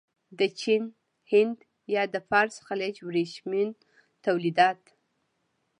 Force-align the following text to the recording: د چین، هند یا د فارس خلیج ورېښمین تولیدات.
د 0.39 0.41
چین، 0.59 0.83
هند 1.31 1.57
یا 1.95 2.03
د 2.13 2.15
فارس 2.29 2.55
خلیج 2.67 2.95
ورېښمین 3.07 3.69
تولیدات. 4.25 4.81